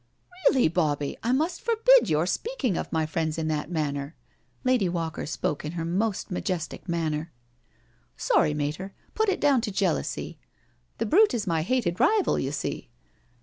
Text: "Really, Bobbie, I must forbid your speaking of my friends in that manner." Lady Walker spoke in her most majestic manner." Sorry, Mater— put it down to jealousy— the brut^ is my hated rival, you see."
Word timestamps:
"Really, 0.49 0.67
Bobbie, 0.67 1.15
I 1.21 1.31
must 1.31 1.61
forbid 1.61 2.09
your 2.09 2.25
speaking 2.25 2.75
of 2.75 2.91
my 2.91 3.05
friends 3.05 3.37
in 3.37 3.47
that 3.49 3.69
manner." 3.69 4.15
Lady 4.63 4.89
Walker 4.89 5.27
spoke 5.27 5.63
in 5.63 5.73
her 5.73 5.85
most 5.85 6.31
majestic 6.31 6.89
manner." 6.89 7.31
Sorry, 8.27 8.55
Mater— 8.55 8.95
put 9.13 9.29
it 9.29 9.39
down 9.39 9.61
to 9.61 9.71
jealousy— 9.71 10.39
the 10.97 11.05
brut^ 11.05 11.35
is 11.35 11.45
my 11.45 11.61
hated 11.61 11.99
rival, 11.99 12.39
you 12.39 12.51
see." 12.51 12.89